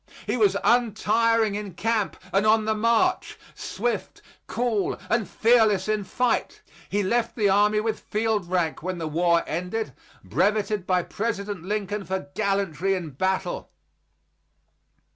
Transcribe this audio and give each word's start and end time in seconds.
He 0.25 0.35
was 0.35 0.57
untiring 0.63 1.53
in 1.53 1.75
camp 1.75 2.17
and 2.33 2.43
on 2.43 2.65
the 2.65 2.73
march; 2.73 3.37
swift, 3.53 4.23
cool 4.47 4.97
and 5.11 5.29
fearless 5.29 5.87
in 5.87 6.05
fight. 6.05 6.63
He 6.89 7.03
left 7.03 7.35
the 7.35 7.49
army 7.49 7.79
with 7.81 7.99
field 7.99 8.49
rank 8.49 8.81
when 8.81 8.97
the 8.97 9.07
war 9.07 9.43
ended, 9.45 9.93
brevetted 10.27 10.87
by 10.87 11.03
President 11.03 11.65
Lincoln 11.65 12.03
for 12.03 12.29
gallantry 12.33 12.95
in 12.95 13.11
battle. 13.11 13.69